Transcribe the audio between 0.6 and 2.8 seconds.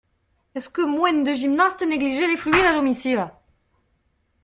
que moins de gymnastes négligeaient les fluides à